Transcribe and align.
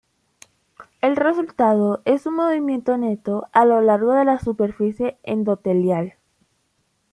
El 1.01 1.15
resultado 1.15 2.01
es 2.05 2.25
un 2.25 2.33
movimiento 2.37 2.97
neto 2.97 3.47
a 3.51 3.65
lo 3.65 3.81
largo 3.81 4.13
de 4.13 4.25
la 4.25 4.39
superficie 4.39 5.19
endotelial. 5.21 6.15